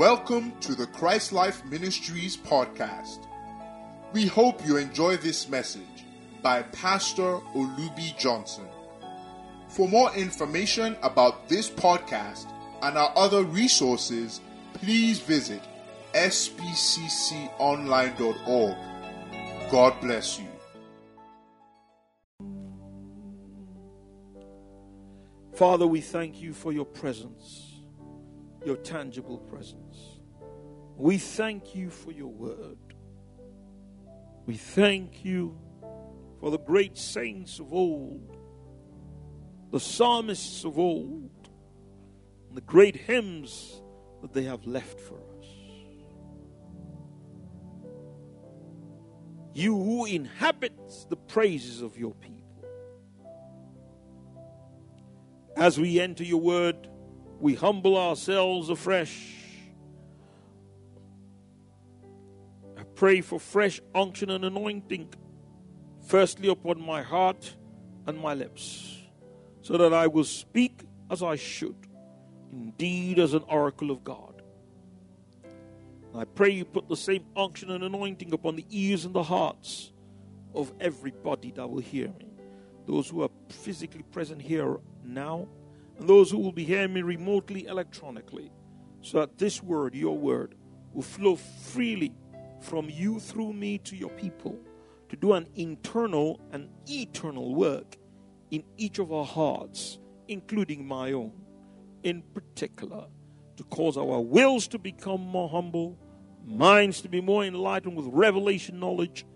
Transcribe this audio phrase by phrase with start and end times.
[0.00, 3.26] Welcome to the Christ Life Ministries podcast.
[4.14, 6.06] We hope you enjoy this message
[6.40, 8.64] by Pastor Olubi Johnson.
[9.68, 14.40] For more information about this podcast and our other resources,
[14.72, 15.60] please visit
[16.14, 18.76] spcconline.org.
[19.70, 20.48] God bless you.
[25.54, 27.69] Father, we thank you for your presence,
[28.64, 30.20] your tangible presence.
[30.96, 32.78] We thank you for your word.
[34.46, 35.56] We thank you
[36.40, 38.36] for the great saints of old,
[39.70, 41.48] the psalmists of old,
[42.48, 43.82] and the great hymns
[44.22, 45.46] that they have left for us.
[49.54, 52.36] You who inhabits the praises of your people.
[55.56, 56.88] As we enter your word,
[57.40, 59.36] we humble ourselves afresh.
[62.76, 65.12] I pray for fresh unction and anointing,
[66.06, 67.56] firstly upon my heart
[68.06, 68.98] and my lips,
[69.62, 71.76] so that I will speak as I should,
[72.52, 74.42] indeed as an oracle of God.
[76.14, 79.92] I pray you put the same unction and anointing upon the ears and the hearts
[80.54, 82.26] of everybody that will hear me.
[82.86, 85.46] Those who are physically present here now,
[86.00, 88.50] and those who will be hearing me remotely electronically,
[89.02, 90.54] so that this word, your word,
[90.94, 92.14] will flow freely
[92.62, 94.58] from you through me to your people
[95.10, 97.98] to do an internal and eternal work
[98.50, 99.98] in each of our hearts,
[100.28, 101.32] including my own,
[102.02, 103.04] in particular,
[103.56, 105.98] to cause our wills to become more humble,
[106.46, 109.26] minds to be more enlightened with revelation knowledge,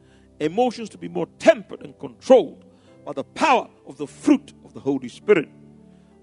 [0.40, 2.64] emotions to be more tempered and controlled
[3.04, 5.50] by the power of the fruit of the Holy Spirit.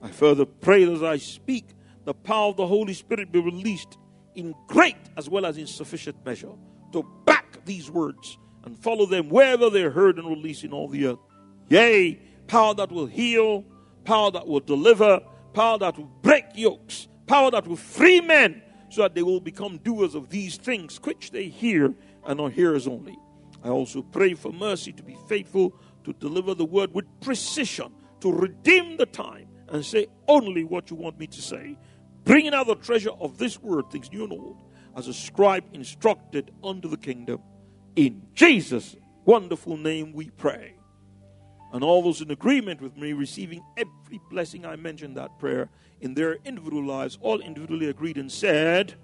[0.02, 1.70] I further pray that as I speak,
[2.06, 3.98] the power of the Holy Spirit be released
[4.36, 6.52] in great as well as in sufficient measure
[6.94, 11.08] to back these words and follow them wherever they're heard and released in all the
[11.08, 11.20] earth.
[11.70, 13.64] Yea, power that will heal,
[14.04, 15.20] power that will deliver,
[15.54, 19.78] power that will break yokes, power that will free men so that they will become
[19.78, 21.94] doers of these things which they hear
[22.26, 23.18] and not hearers only.
[23.64, 25.74] I also pray for mercy to be faithful
[26.04, 30.96] to deliver the word with precision, to redeem the time, and say only what you
[30.96, 31.78] want me to say.
[32.24, 34.58] Bringing out the treasure of this word, things new and old,
[34.96, 37.42] as a scribe instructed unto the kingdom.
[37.96, 38.96] In Jesus'
[39.26, 40.76] wonderful name we pray.
[41.74, 45.70] And all those in agreement with me receiving every blessing I mentioned that prayer
[46.02, 48.96] in their individual lives, all individually agreed and said,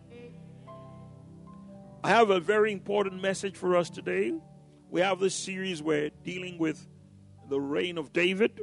[2.04, 4.34] I have a very important message for us today.
[4.90, 6.88] We have this series where dealing with
[7.50, 8.62] the reign of David.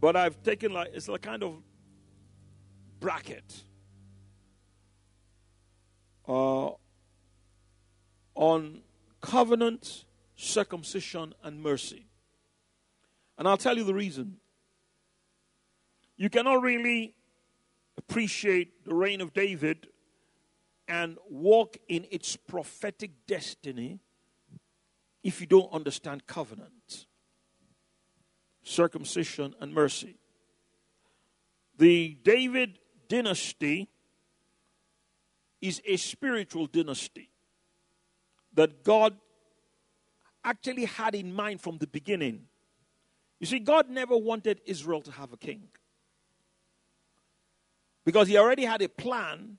[0.00, 1.62] But I've taken like it's a kind of
[3.00, 3.64] bracket
[6.28, 6.70] uh,
[8.34, 8.82] on
[9.20, 10.04] covenant,
[10.36, 12.06] circumcision, and mercy.
[13.38, 14.38] And I'll tell you the reason.
[16.16, 17.14] You cannot really
[17.98, 19.88] appreciate the reign of David
[20.88, 24.00] and walk in its prophetic destiny
[25.22, 27.05] if you don't understand covenant,
[28.66, 30.16] circumcision, and mercy.
[31.78, 32.78] The David
[33.08, 33.88] dynasty
[35.60, 37.30] is a spiritual dynasty
[38.54, 39.16] that God
[40.44, 42.46] actually had in mind from the beginning.
[43.38, 45.68] You see, God never wanted Israel to have a king
[48.04, 49.58] because He already had a plan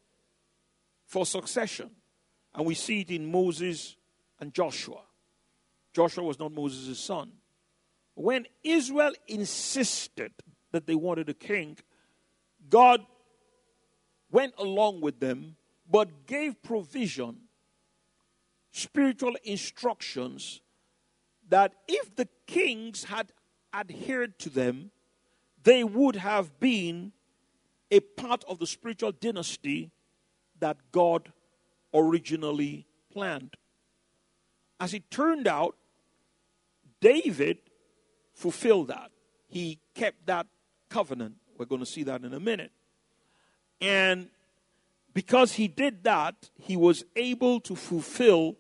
[1.06, 1.92] for succession.
[2.54, 3.96] And we see it in Moses
[4.40, 5.02] and Joshua.
[5.94, 7.32] Joshua was not Moses' son.
[8.18, 10.32] When Israel insisted
[10.72, 11.78] that they wanted a king,
[12.68, 13.06] God
[14.32, 15.56] went along with them,
[15.88, 17.42] but gave provision,
[18.72, 20.62] spiritual instructions,
[21.48, 23.32] that if the kings had
[23.72, 24.90] adhered to them,
[25.62, 27.12] they would have been
[27.92, 29.92] a part of the spiritual dynasty
[30.60, 31.32] that God
[31.94, 33.58] originally planned.
[34.80, 35.76] As it turned out,
[37.00, 37.60] David
[38.38, 39.10] fulfilled that.
[39.48, 40.46] He kept that
[40.90, 41.36] covenant.
[41.58, 42.72] We're going to see that in a minute.
[43.82, 44.30] And
[45.14, 48.56] because he did that, he was able to fulfill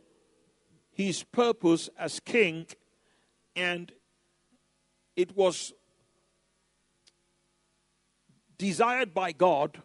[0.92, 2.66] his purpose as king,
[3.56, 3.92] and
[5.16, 5.74] it was
[8.58, 9.84] desired by God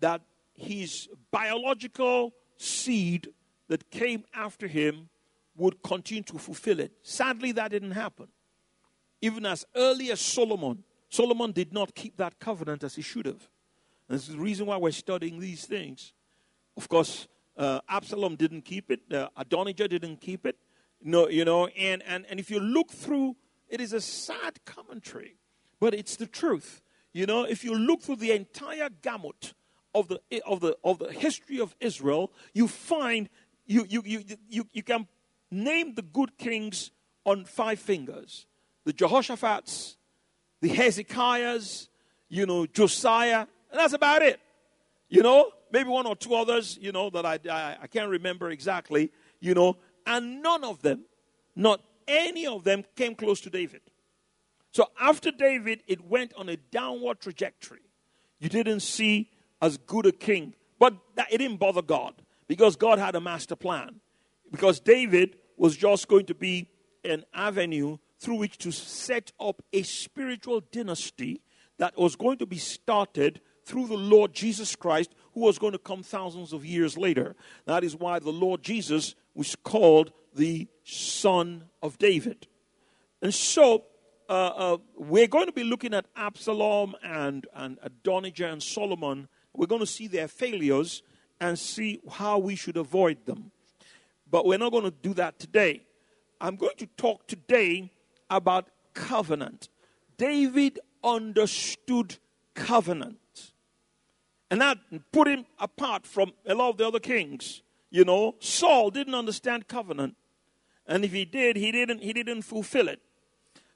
[0.00, 0.22] that
[0.54, 3.28] his biological seed
[3.68, 5.10] that came after him
[5.56, 6.92] would continue to fulfill it.
[7.02, 8.28] Sadly, that didn't happen.
[9.20, 13.48] Even as early as Solomon, Solomon did not keep that covenant as he should have.
[14.08, 16.12] And this is the reason why we're studying these things.
[16.76, 17.26] of course,
[17.56, 19.00] uh, Absalom didn't keep it.
[19.10, 20.56] Uh, Adonijah didn't keep it.
[21.02, 23.36] No, you know, and, and, and if you look through,
[23.68, 25.36] it is a sad commentary,
[25.80, 26.82] but it's the truth.
[27.12, 29.54] You know, if you look through the entire gamut
[29.94, 33.28] of the, of the, of the history of Israel, you find
[33.66, 35.08] you, you, you, you, you can
[35.50, 36.90] name the good kings
[37.24, 38.46] on five fingers
[38.86, 39.96] the Jehoshaphat's,
[40.62, 41.88] the Hezekiah's,
[42.28, 44.40] you know, Josiah, and that's about it.
[45.08, 48.48] You know, maybe one or two others, you know, that I, I, I can't remember
[48.48, 51.04] exactly, you know, and none of them,
[51.56, 53.80] not any of them, came close to David.
[54.70, 57.80] So after David, it went on a downward trajectory.
[58.38, 59.30] You didn't see
[59.60, 62.14] as good a king, but that, it didn't bother God
[62.46, 64.00] because God had a master plan.
[64.52, 66.68] Because David was just going to be
[67.04, 71.42] an avenue through which to set up a spiritual dynasty
[71.78, 75.78] that was going to be started through the Lord Jesus Christ, who was going to
[75.78, 77.34] come thousands of years later.
[77.66, 82.46] That is why the Lord Jesus was called the Son of David.
[83.20, 83.84] And so,
[84.28, 89.28] uh, uh, we're going to be looking at Absalom and, and Adonijah and Solomon.
[89.54, 91.02] We're going to see their failures
[91.40, 93.50] and see how we should avoid them.
[94.30, 95.82] But we're not going to do that today.
[96.40, 97.92] I'm going to talk today
[98.30, 99.68] about covenant.
[100.16, 102.16] David understood
[102.54, 103.52] covenant.
[104.50, 104.78] And that
[105.12, 107.62] put him apart from a lot of the other kings.
[107.90, 110.16] You know, Saul didn't understand covenant.
[110.86, 113.00] And if he did, he didn't, he didn't fulfill it.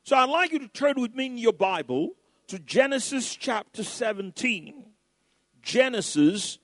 [0.05, 2.11] So I'd like you to turn with me in your Bible
[2.49, 4.85] to Genesis chapter 17.
[5.63, 6.59] Genesis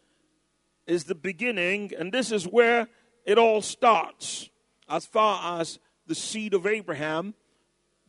[0.87, 2.89] is the beginning, and this is where
[3.25, 4.49] it all starts
[4.89, 7.35] as far as the seed of Abraham,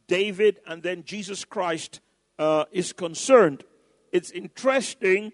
[0.08, 2.00] David, and then Jesus Christ
[2.40, 3.64] uh, is concerned.
[4.12, 5.34] It's interesting.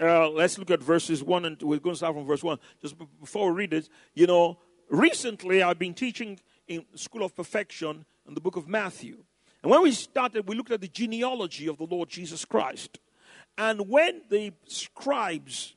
[0.00, 2.58] Uh, let's look at verses 1 and we're going to start from verse 1.
[2.82, 4.58] Just before we read it, you know,
[4.90, 6.38] recently I've been teaching
[6.68, 9.24] in School of Perfection in the book of Matthew.
[9.62, 12.98] And when we started, we looked at the genealogy of the Lord Jesus Christ.
[13.56, 15.74] And when the scribes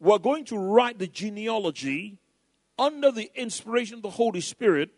[0.00, 2.18] were going to write the genealogy
[2.78, 4.90] under the inspiration of the Holy Spirit,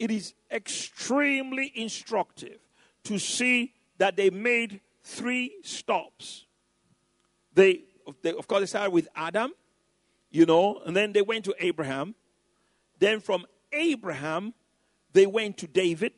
[0.00, 2.58] it is extremely instructive
[3.04, 6.46] to see that they made three stops.
[7.54, 7.82] They,
[8.22, 9.52] they, of course, they started with Adam,
[10.30, 12.14] you know, and then they went to Abraham.
[12.98, 14.54] Then from Abraham,
[15.12, 16.12] they went to David.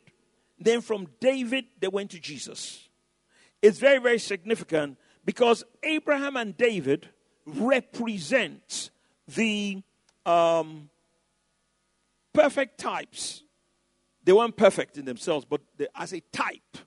[0.57, 2.87] Then from David, they went to Jesus.
[3.61, 7.09] It's very, very significant because Abraham and David
[7.45, 8.91] represent
[9.27, 9.83] the
[10.25, 10.89] um,
[12.31, 13.43] perfect types.
[14.23, 16.77] They weren't perfect in themselves, but they, as a type,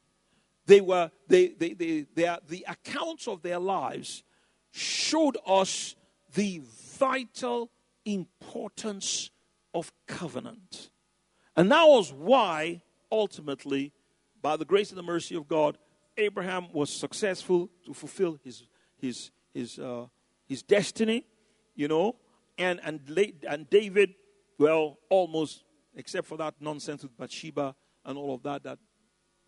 [0.66, 4.22] they were they, they, they, they the accounts of their lives
[4.70, 5.94] showed us
[6.34, 6.62] the
[6.98, 7.70] vital
[8.04, 9.30] importance
[9.74, 10.90] of covenant.
[11.56, 13.92] And that was why, ultimately,
[14.42, 15.78] by the grace and the mercy of God,
[16.16, 18.64] Abraham was successful to fulfill his,
[18.96, 20.06] his, his, uh,
[20.46, 21.24] his destiny,
[21.74, 22.16] you know,
[22.58, 24.14] and, and, late, and David,
[24.58, 25.64] well, almost,
[25.96, 28.78] except for that nonsense with Bathsheba and all of that, that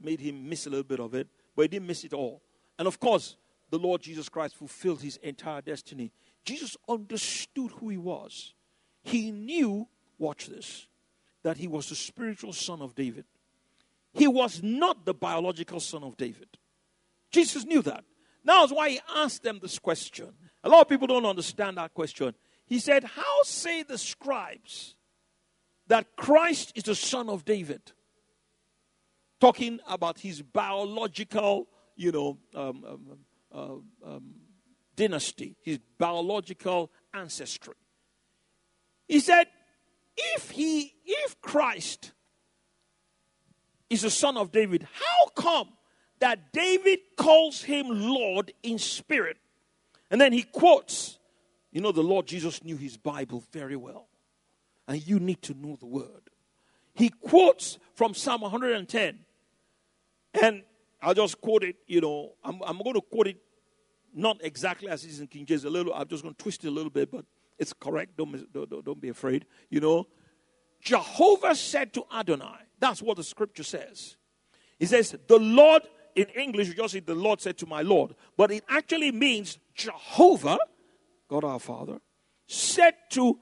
[0.01, 2.43] made him miss a little bit of it, but he didn't miss it all.
[2.79, 3.37] And of course,
[3.71, 6.13] the Lord Jesus Christ fulfilled his entire destiny.
[6.45, 8.55] Jesus understood who he was.
[9.03, 10.87] He knew, watch this,
[11.43, 13.25] that he was the spiritual son of David.
[14.13, 16.49] He was not the biological son of David.
[17.31, 18.05] Jesus knew that.
[18.45, 20.33] Now is why he asked them this question.
[20.65, 22.35] A lot of people don't understand that question.
[22.67, 24.95] He said, How say the scribes
[25.89, 27.93] that Christ is the son of David?
[29.41, 33.19] Talking about his biological, you know, um, um,
[33.53, 34.35] uh, um,
[34.97, 37.75] dynasty, his biological ancestry.
[39.07, 39.47] He said,
[40.17, 42.13] if he, if Christ
[43.89, 45.69] is the son of David, how come
[46.19, 49.37] that David calls him Lord in spirit?
[50.11, 51.19] And then he quotes,
[51.71, 54.08] you know, the Lord Jesus knew his Bible very well.
[54.89, 56.31] And you need to know the word.
[56.95, 59.19] He quotes from Psalm 110.
[60.43, 60.63] And
[61.01, 63.37] I'll just quote it, you know, I'm, I'm going to quote it
[64.15, 66.65] not exactly as it is in King James, a little, I'm just going to twist
[66.65, 67.25] it a little bit, but
[67.59, 68.17] it's correct.
[68.17, 69.47] Don't, don't, don't be afraid.
[69.69, 70.07] You know,
[70.81, 74.17] Jehovah said to Adonai, that's what the scripture says.
[74.79, 75.83] He says, the Lord,
[76.15, 79.59] in English, you just say, the Lord said to my Lord, but it actually means
[79.75, 80.59] Jehovah,
[81.29, 81.99] God our Father,
[82.47, 83.39] said to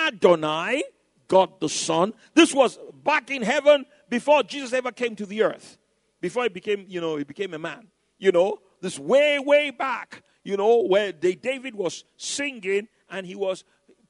[0.00, 0.82] Adonai,
[1.28, 2.14] God the Son.
[2.34, 5.78] This was back in heaven before Jesus ever came to the earth,
[6.20, 7.88] before he became, you know, he became a man.
[8.18, 13.34] You know, this way, way back, you know, where they, David was singing and he
[13.34, 13.64] was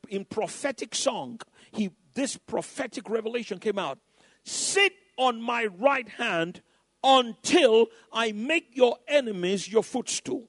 [0.09, 1.41] in prophetic song.
[1.73, 3.99] He this prophetic revelation came out.
[4.45, 6.62] Sit on my right hand
[7.03, 10.49] until I make your enemies your footstool.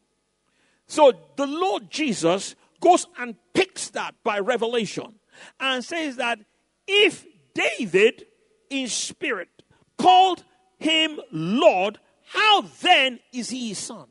[0.87, 5.15] So the Lord Jesus goes and picks that by revelation
[5.59, 6.39] and says that
[6.87, 8.25] if David
[8.69, 9.49] in spirit
[9.97, 10.43] called
[10.77, 14.07] him Lord, how then is he his son?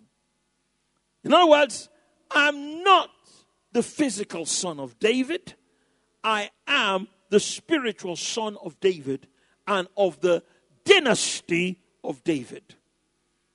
[1.23, 1.89] In other words,
[2.31, 3.11] I'm not
[3.73, 5.55] the physical son of David.
[6.23, 9.27] I am the spiritual son of David
[9.67, 10.43] and of the
[10.85, 12.75] dynasty of David.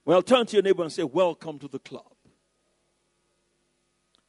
[0.05, 2.11] Well, turn to your neighbor and say, Welcome to the club.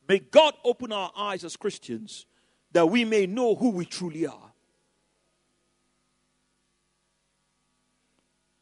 [0.09, 2.27] May God open our eyes as Christians
[2.73, 4.53] that we may know who we truly are.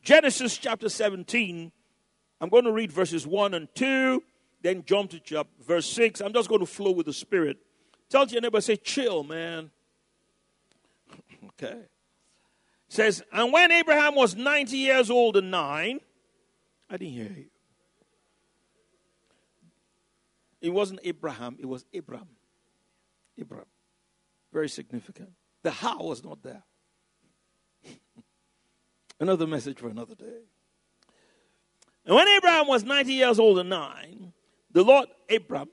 [0.02, 1.70] Genesis chapter 17,
[2.40, 4.22] I'm going to read verses 1 and 2,
[4.62, 6.20] then jump to chapter, verse 6.
[6.22, 7.58] I'm just going to flow with the Spirit.
[8.08, 9.70] Tell your neighbor, say, chill, man.
[11.46, 11.82] okay
[12.88, 16.00] says, And when Abraham was 90 years old and nine,
[16.90, 17.46] I didn't hear you.
[20.60, 22.28] It wasn't Abraham, it was Abram.
[23.40, 23.66] Abram.
[24.52, 25.30] Very significant.
[25.62, 26.62] The how was not there.
[29.20, 30.42] another message for another day.
[32.06, 34.32] And when Abraham was 90 years old and nine,
[34.72, 35.68] the Lord, Abram,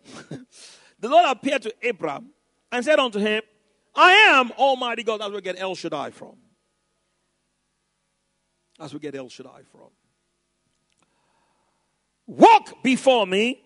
[0.99, 2.31] the Lord appeared to Abram
[2.71, 3.41] and said unto him,
[3.95, 5.21] I am Almighty God.
[5.21, 6.35] That's where we get El Shaddai from.
[8.79, 9.89] As we get El Shaddai from.
[12.27, 13.61] Walk before me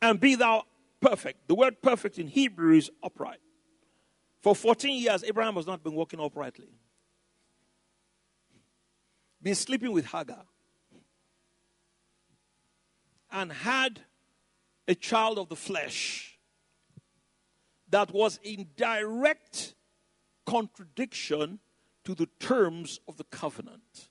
[0.00, 0.64] and be thou
[1.00, 1.48] perfect.
[1.48, 3.40] The word perfect in Hebrew is upright.
[4.40, 6.68] For 14 years, Abraham has not been walking uprightly.
[9.42, 10.44] Been sleeping with Hagar.
[13.30, 14.00] And had
[14.88, 16.38] a child of the flesh
[17.90, 19.74] that was in direct
[20.46, 21.58] contradiction
[22.04, 24.08] to the terms of the covenant.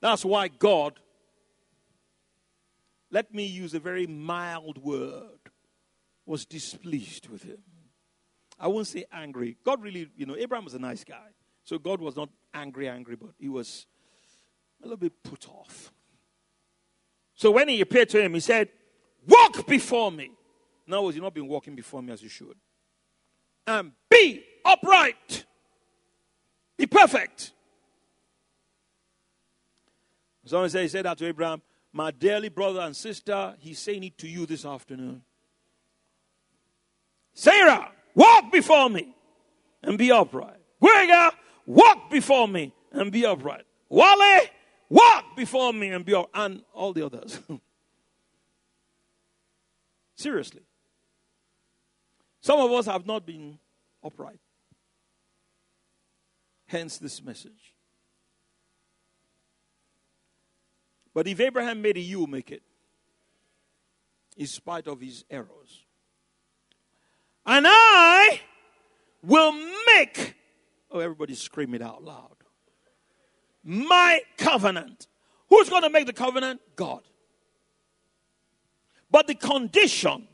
[0.00, 0.98] That's why God,
[3.10, 5.39] let me use a very mild word,
[6.26, 7.58] was displeased with him.
[8.58, 9.56] I won't say angry.
[9.64, 11.28] God really, you know, Abraham was a nice guy.
[11.64, 13.86] So God was not angry, angry, but he was
[14.80, 15.92] a little bit put off.
[17.34, 18.68] So when he appeared to him, he said,
[19.26, 20.30] Walk before me.
[20.86, 22.56] In other words, you've not been walking before me as you should.
[23.66, 25.44] And be upright.
[26.76, 27.52] Be perfect.
[30.44, 31.62] Someone said, he said that to Abraham,
[31.92, 35.22] my dearly brother and sister, he's saying it to you this afternoon.
[37.34, 39.14] Sarah, walk before me
[39.82, 40.58] and be upright.
[40.82, 41.30] Gwega,
[41.66, 43.64] walk before me and be upright.
[43.88, 44.40] Wale,
[44.88, 46.30] walk before me and be upright.
[46.34, 47.40] And all the others.
[50.14, 50.62] Seriously.
[52.40, 53.58] Some of us have not been
[54.02, 54.40] upright.
[56.66, 57.74] Hence this message.
[61.12, 62.62] But if Abraham made it, you make it.
[64.36, 65.84] In spite of his errors.
[67.50, 68.40] And I
[69.24, 69.50] will
[69.88, 70.36] make,
[70.88, 72.36] oh, everybody scream it out loud.
[73.64, 75.08] My covenant.
[75.48, 76.60] Who's going to make the covenant?
[76.76, 77.02] God.
[79.10, 80.28] But the condition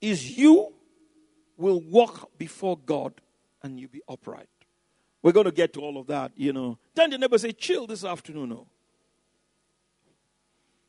[0.00, 0.72] is you
[1.56, 3.14] will walk before God
[3.64, 4.48] and you be upright.
[5.20, 6.78] We're going to get to all of that, you know.
[6.94, 8.50] Then the neighbor say, chill this afternoon.
[8.50, 8.68] No.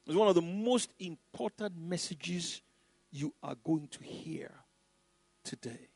[0.05, 2.61] It's one of the most important messages
[3.11, 4.51] you are going to hear
[5.49, 5.89] today.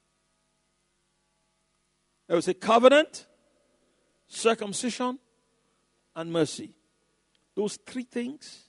[2.27, 3.27] There was a covenant,
[4.27, 5.19] circumcision,
[6.15, 6.75] and mercy.
[7.55, 8.63] Those three things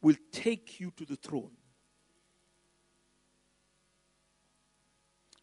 [0.00, 1.50] will take you to the throne.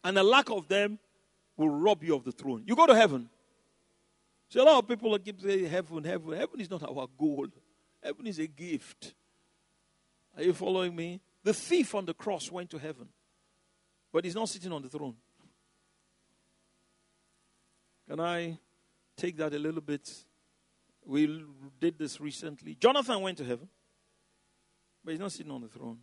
[0.02, 0.98] And the lack of them
[1.56, 2.64] will rob you of the throne.
[2.66, 3.28] You go to heaven.
[4.48, 6.32] See, a lot of people keep saying heaven, heaven.
[6.32, 7.46] Heaven is not our goal.
[8.02, 9.14] Heaven is a gift.
[10.36, 11.20] Are you following me?
[11.44, 13.08] The thief on the cross went to heaven,
[14.12, 15.14] but he's not sitting on the throne.
[18.08, 18.58] Can I
[19.16, 20.10] take that a little bit?
[21.04, 21.44] We
[21.80, 22.74] did this recently.
[22.74, 23.68] Jonathan went to heaven,
[25.04, 25.98] but he's not sitting on the throne.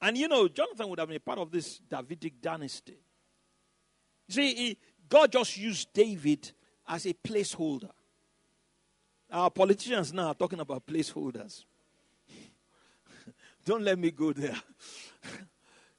[0.00, 2.98] And you know, Jonathan would have been a part of this Davidic dynasty.
[4.28, 6.50] You see, God just used David
[6.86, 7.90] as a placeholder.
[9.30, 11.64] Our politicians now are talking about placeholders.
[13.64, 14.56] Don't let me go there.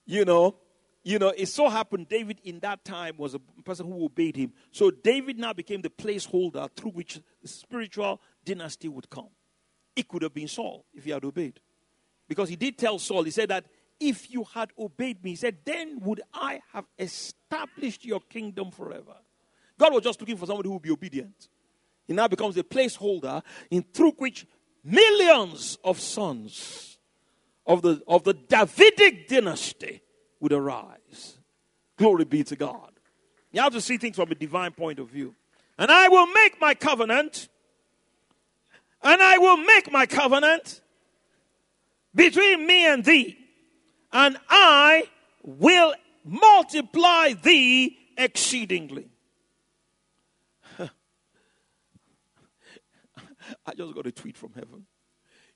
[0.07, 0.55] you know,
[1.03, 4.53] you know, it so happened David in that time was a person who obeyed him.
[4.71, 9.29] So David now became the placeholder through which the spiritual dynasty would come.
[9.95, 11.59] It could have been Saul if he had obeyed.
[12.27, 13.65] Because he did tell Saul, he said that
[13.99, 19.15] if you had obeyed me, he said, then would I have established your kingdom forever.
[19.79, 21.47] God was just looking for somebody who would be obedient.
[22.05, 24.45] He now becomes a placeholder in through which
[24.83, 26.96] millions of sons
[27.67, 30.01] of the, of the Davidic dynasty
[30.39, 31.37] would arise.
[31.97, 32.91] Glory be to God.
[33.51, 35.35] You have to see things from a divine point of view.
[35.77, 37.49] And I will make my covenant,
[39.03, 40.81] and I will make my covenant
[42.15, 43.37] between me and thee,
[44.11, 45.03] and I
[45.43, 45.93] will
[46.23, 49.09] multiply thee exceedingly.
[50.79, 50.89] I
[53.75, 54.85] just got a tweet from heaven.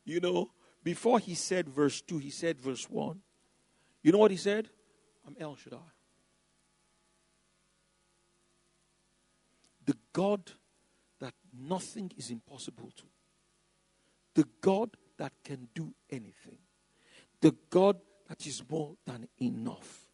[0.05, 0.51] You know,
[0.83, 3.21] before he said verse 2, he said verse 1.
[4.03, 4.69] You know what he said?
[5.27, 5.77] I'm El Shaddai.
[9.85, 10.51] The God
[11.19, 13.03] that nothing is impossible to.
[14.33, 16.57] The God that can do anything.
[17.41, 17.97] The God
[18.27, 20.07] that is more than enough.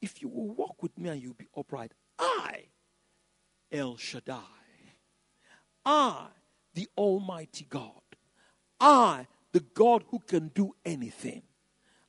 [0.00, 2.66] If you will walk with me and you'll be upright, I,
[3.72, 4.38] El Shaddai,
[5.84, 6.26] I,
[6.74, 8.02] the Almighty God,
[8.78, 11.42] I, the God who can do anything,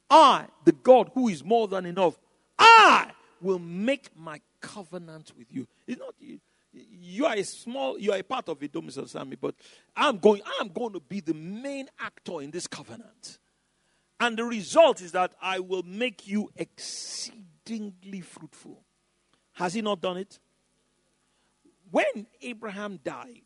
[0.09, 2.19] I, the God who is more than enough,
[2.59, 5.67] I will make my covenant with you.
[5.87, 6.39] It's not you.
[6.73, 9.55] You are a small, you are a part of it, don't misunderstand me, but
[9.95, 13.39] I'm going, I'm going to be the main actor in this covenant.
[14.21, 18.83] And the result is that I will make you exceedingly fruitful.
[19.53, 20.39] Has he not done it?
[21.89, 23.41] When Abraham died,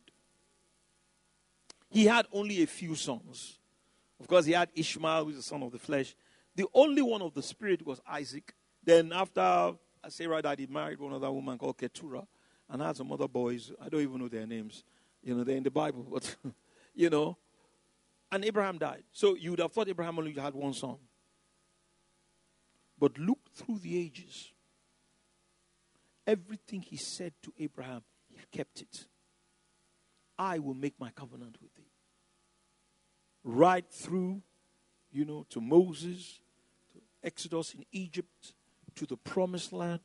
[1.88, 3.58] he had only a few sons.
[4.20, 6.14] Of course, he had Ishmael, who is the son of the flesh.
[6.54, 8.54] The only one of the spirit was Isaac.
[8.82, 9.74] Then, after
[10.08, 12.26] Sarah died, he married one other woman called Keturah
[12.70, 13.72] and had some other boys.
[13.80, 14.84] I don't even know their names.
[15.22, 16.36] You know, they're in the Bible, but,
[16.94, 17.36] you know.
[18.32, 19.04] And Abraham died.
[19.12, 20.96] So you would have thought Abraham only had one son.
[22.98, 24.52] But look through the ages.
[26.26, 28.02] Everything he said to Abraham,
[28.34, 29.06] he kept it.
[30.38, 31.90] I will make my covenant with thee.
[33.48, 34.42] Right through,
[35.12, 36.40] you know, to Moses,
[36.92, 38.54] to Exodus in Egypt,
[38.96, 40.00] to the promised land,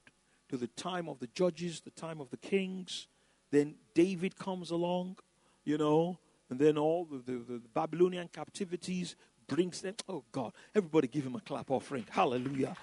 [0.49, 3.08] to the time of the judges, the time of the kings.
[3.49, 5.17] Then David comes along,
[5.63, 6.19] you know,
[6.51, 9.15] and then all the, the, the Babylonian captivities
[9.47, 9.95] brings them.
[10.08, 12.06] Oh God, everybody give him a clap offering.
[12.12, 12.75] Hallelujah.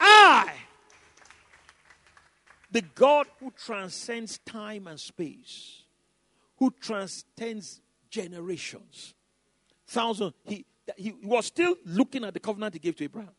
[0.00, 0.54] I,
[2.72, 5.84] the God who transcends time and space,
[6.56, 9.14] who transcends generations,
[9.90, 10.64] thousands, he,
[10.96, 13.34] he was still looking at the covenant he gave to Abraham.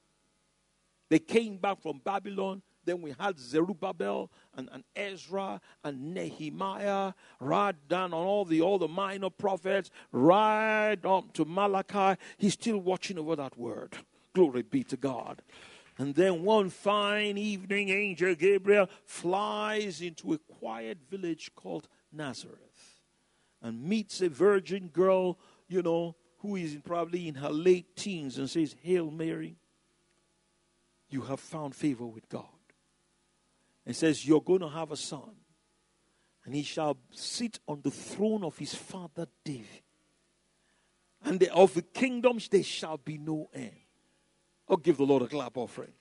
[1.10, 7.76] They came back from Babylon then we had Zerubbabel and, and Ezra and Nehemiah, right
[7.88, 12.20] down on all the all the minor prophets, right up to Malachi.
[12.38, 13.98] He's still watching over that word.
[14.34, 15.42] Glory be to God.
[15.98, 23.02] And then one fine evening, Angel Gabriel flies into a quiet village called Nazareth
[23.62, 25.38] and meets a virgin girl,
[25.68, 29.56] you know, who is probably in her late teens and says, Hail Mary,
[31.10, 32.46] you have found favor with God
[33.86, 35.36] and says, You're going to have a son,
[36.46, 39.68] and he shall sit on the throne of his father David.
[41.24, 43.72] And the, of the kingdoms there shall be no end.
[44.68, 45.92] I'll give the Lord a clap offering.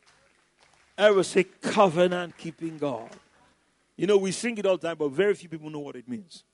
[0.97, 3.11] I will say covenant keeping God.
[3.97, 6.09] You know, we sing it all the time, but very few people know what it
[6.09, 6.45] means.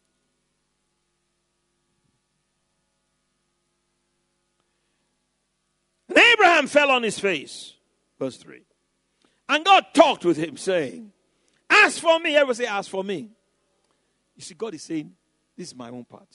[6.67, 7.75] Fell on his face.
[8.19, 8.61] Verse 3.
[9.49, 11.13] And God talked with him, saying,
[11.69, 13.31] as for me, everyone say, as for me.
[14.35, 15.13] You see, God is saying,
[15.57, 16.29] this is my own part.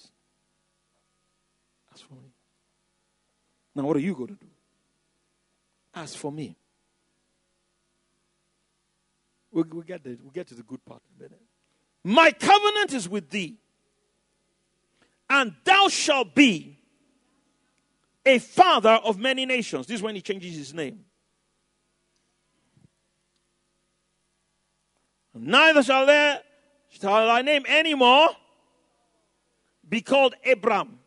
[1.93, 2.31] As for me.
[3.75, 4.47] Now, what are you going to do?
[5.93, 6.55] As for me.
[9.51, 11.41] We'll, we'll, get the, we'll get to the good part in a minute.
[12.03, 13.57] My covenant is with thee,
[15.29, 16.80] and thou shalt be
[18.25, 19.87] a father of many nations.
[19.87, 21.05] This is when he changes his name.
[25.33, 26.41] Neither shall there
[26.89, 28.29] shall thy name anymore
[29.87, 30.99] be called Abram,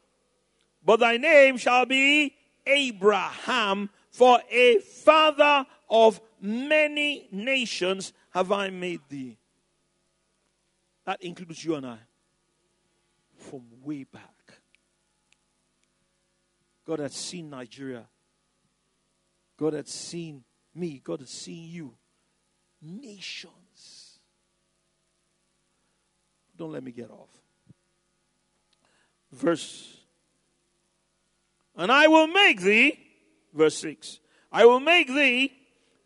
[0.85, 2.35] but thy name shall be
[2.67, 9.39] Abraham, for a father of many nations have I made thee.
[11.05, 11.99] That includes you and I
[13.37, 14.34] from way back.
[16.87, 18.07] God had seen Nigeria.
[19.59, 20.45] God had seen
[20.75, 21.01] me.
[21.03, 21.95] God had seen you.
[22.83, 24.15] Nations
[26.57, 27.31] don't let me get off.
[29.33, 29.97] Verse
[31.77, 32.99] And I will make thee,
[33.53, 34.21] verse 6,
[34.53, 35.53] I will make thee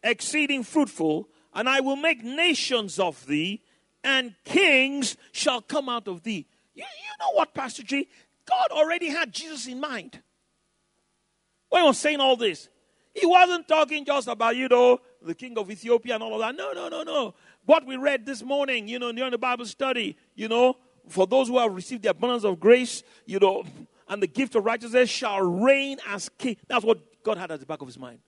[0.02, 3.62] exceeding fruitful, and I will make nations of thee,
[4.02, 6.46] and kings shall come out of thee.
[6.74, 8.08] You, you know what, Pastor G?
[8.46, 10.22] God already had Jesus in mind.
[11.68, 12.68] When he was saying all this,
[13.14, 16.54] he wasn't talking just about, you know, the king of Ethiopia and all of that.
[16.54, 17.34] No, no, no, no.
[17.64, 20.76] What we read this morning, you know, during the Bible study, you know,
[21.08, 23.64] for those who have received the abundance of grace, you know,
[24.08, 26.56] and the gift of righteousness shall reign as king.
[26.68, 28.20] That's what God had at the back of his mind.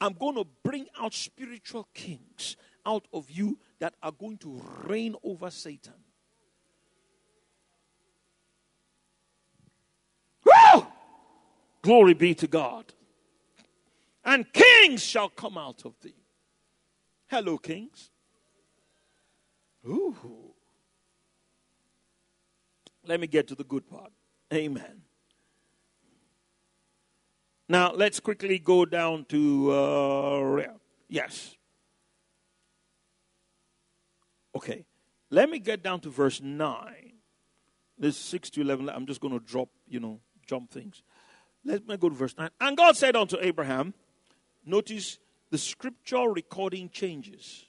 [0.00, 5.14] I'm going to bring out spiritual kings out of you that are going to reign
[5.22, 5.92] over Satan.
[11.82, 12.92] Glory be to God.
[14.24, 16.14] And kings shall come out of thee.
[17.28, 18.10] Hello, kings.
[19.86, 20.16] Ooh.
[23.04, 24.12] Let me get to the good part.
[24.54, 25.02] Amen.
[27.68, 29.72] Now, let's quickly go down to.
[29.72, 30.62] Uh,
[31.08, 31.56] yes.
[34.54, 34.84] Okay.
[35.30, 37.12] Let me get down to verse 9.
[37.98, 38.88] This 6 to 11.
[38.88, 41.02] I'm just going to drop, you know, jump things.
[41.64, 42.50] Let me go to verse 9.
[42.60, 43.94] And God said unto Abraham,
[44.64, 45.18] notice
[45.50, 47.66] the scriptural recording changes.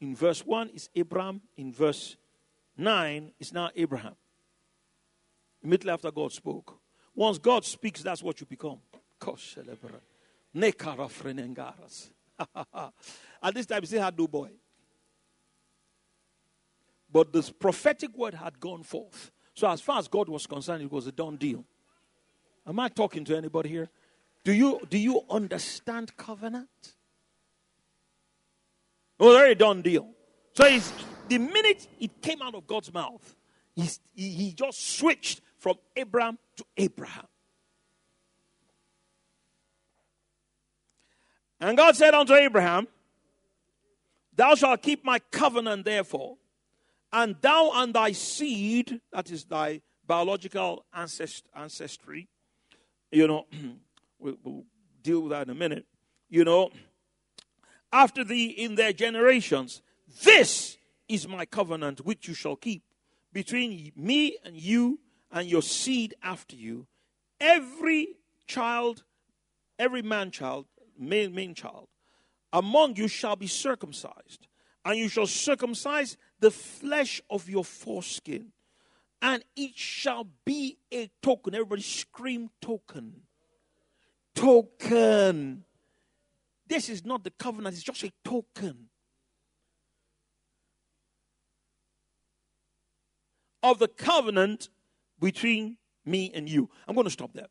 [0.00, 2.16] In verse 1 is Abram, in verse
[2.76, 4.16] 9 is now Abraham.
[5.62, 6.78] Immediately after God spoke.
[7.14, 8.78] Once God speaks, that's what you become.
[13.42, 14.50] At this time, he still had no boy.
[17.12, 19.30] But this prophetic word had gone forth.
[19.54, 21.64] So, as far as God was concerned, it was a done deal.
[22.70, 23.90] Am I talking to anybody here?
[24.44, 26.94] Do you, do you understand covenant?
[29.18, 30.08] Oh, Already done deal.
[30.54, 30.78] So,
[31.28, 33.34] the minute it came out of God's mouth,
[33.74, 37.26] he, he just switched from Abram to Abraham.
[41.60, 42.86] And God said unto Abraham,
[44.36, 46.36] Thou shalt keep my covenant, therefore,
[47.12, 52.28] and thou and thy seed, that is thy biological ancest- ancestry,
[53.10, 53.46] you know,
[54.18, 54.64] we'll, we'll
[55.02, 55.86] deal with that in a minute,
[56.28, 56.70] you know,
[57.92, 59.82] after thee in their generations,
[60.22, 60.76] this
[61.08, 62.82] is my covenant which you shall keep
[63.32, 65.00] between me and you
[65.32, 66.86] and your seed after you.
[67.40, 69.04] Every child,
[69.78, 70.66] every man child
[71.00, 71.88] male, main child,
[72.52, 74.46] among you shall be circumcised,
[74.84, 78.52] and you shall circumcise the flesh of your foreskin,
[79.22, 81.54] and it shall be a token.
[81.54, 83.22] Everybody scream token.
[84.34, 85.64] Token.
[86.66, 88.88] This is not the covenant, it's just a token.
[93.62, 94.70] Of the covenant
[95.18, 96.70] between me and you.
[96.88, 97.48] I'm going to stop there.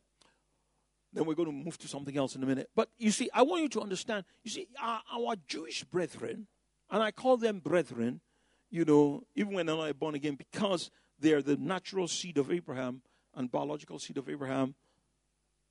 [1.13, 2.69] Then we're going to move to something else in a minute.
[2.75, 4.25] But you see, I want you to understand.
[4.43, 6.47] You see, our, our Jewish brethren,
[6.89, 8.21] and I call them brethren,
[8.71, 13.01] you know, even when they're not born again, because they're the natural seed of Abraham
[13.35, 14.75] and biological seed of Abraham,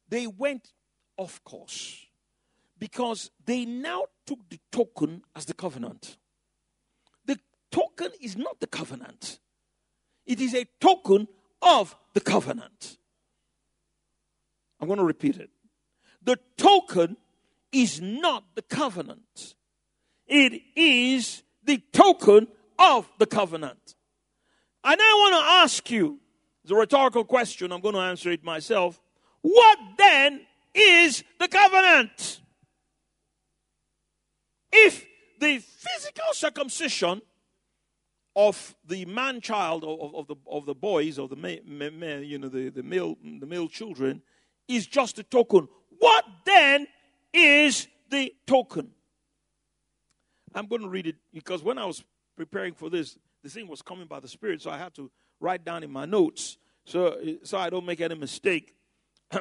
[0.09, 0.73] they went
[1.17, 2.07] off course
[2.79, 6.17] because they now took the token as the covenant.
[7.27, 7.39] The
[7.71, 9.41] token is not the covenant,
[10.27, 11.29] it is a token
[11.61, 12.99] of the covenant.
[14.81, 15.51] I'm going to repeat it.
[16.23, 17.17] The token
[17.73, 19.55] is not the covenant,
[20.27, 23.97] it is the token of the covenant.
[24.85, 26.21] And I want to ask you
[26.63, 29.01] it's a rhetorical question, I'm going to answer it myself.
[29.41, 30.43] What then
[30.75, 32.41] is the covenant?
[34.71, 35.07] If
[35.41, 37.23] the physical circumcision
[38.37, 42.69] of the man child of, of, the of the boys of the you know the,
[42.69, 44.23] the male the male children
[44.69, 45.69] is just a token.
[45.99, 46.87] What then
[47.33, 48.91] is the token?
[50.55, 52.05] I'm going to read it because when I was
[52.37, 53.19] preparing for this,
[53.55, 56.05] the thing was coming by the Spirit, so I had to write down in my
[56.05, 56.59] notes
[56.89, 58.75] so, so I don't make any mistake.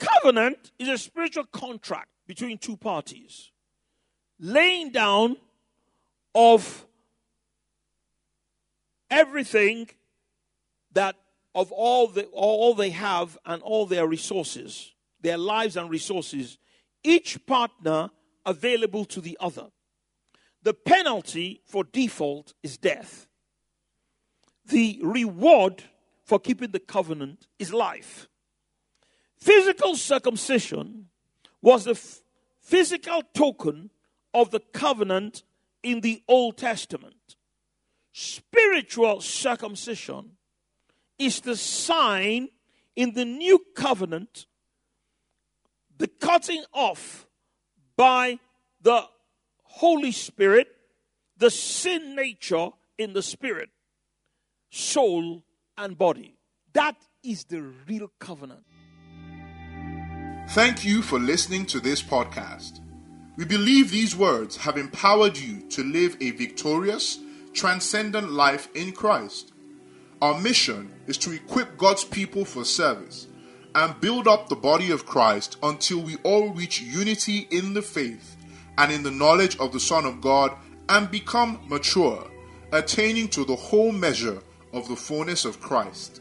[0.00, 3.52] Covenant is a spiritual contract between two parties,
[4.40, 5.36] laying down
[6.34, 6.84] of
[9.08, 9.88] everything
[10.90, 11.14] that
[11.54, 16.58] of all, the, all they have and all their resources, their lives and resources,
[17.04, 18.10] each partner
[18.44, 19.68] available to the other.
[20.66, 23.28] The penalty for default is death.
[24.64, 25.84] The reward
[26.24, 28.28] for keeping the covenant is life.
[29.36, 31.06] Physical circumcision
[31.62, 31.94] was the
[32.60, 33.90] physical token
[34.34, 35.44] of the covenant
[35.84, 37.36] in the Old Testament.
[38.12, 40.32] Spiritual circumcision
[41.16, 42.48] is the sign
[42.96, 44.46] in the new covenant,
[45.96, 47.28] the cutting off
[47.96, 48.40] by
[48.82, 49.06] the
[49.76, 50.68] Holy Spirit,
[51.36, 53.68] the sin nature in the spirit,
[54.70, 55.42] soul,
[55.76, 56.38] and body.
[56.72, 58.64] That is the real covenant.
[60.48, 62.80] Thank you for listening to this podcast.
[63.36, 67.18] We believe these words have empowered you to live a victorious,
[67.52, 69.52] transcendent life in Christ.
[70.22, 73.26] Our mission is to equip God's people for service
[73.74, 78.35] and build up the body of Christ until we all reach unity in the faith
[78.78, 80.52] and in the knowledge of the Son of God
[80.88, 82.30] and become mature,
[82.72, 84.40] attaining to the whole measure
[84.72, 86.20] of the fullness of Christ.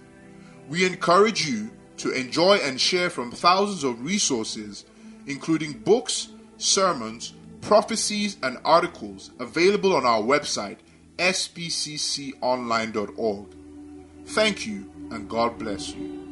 [0.70, 4.86] We encourage you to enjoy and share from thousands of resources,
[5.28, 10.78] including books, sermons, prophecies, and articles available on our website,
[11.18, 13.48] spcconline.org.
[14.26, 16.25] Thank you, and God bless you.